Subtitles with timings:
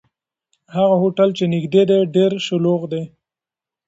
[0.75, 3.03] هغه هوټل چې نږدې دی، ډېر شلوغ دی.